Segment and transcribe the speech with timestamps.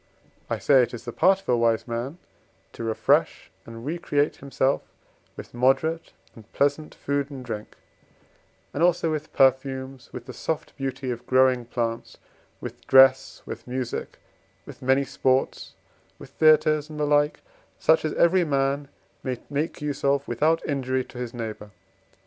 [0.49, 2.17] I say it is the part of a wise man
[2.73, 4.81] to refresh and recreate himself
[5.37, 7.75] with moderate and pleasant food and drink,
[8.73, 12.17] and also with perfumes, with the soft beauty of growing plants,
[12.59, 14.17] with dress, with music,
[14.65, 15.73] with many sports,
[16.17, 17.41] with theatres, and the like,
[17.77, 18.87] such as every man
[19.21, 21.69] may make use of without injury to his neighbour.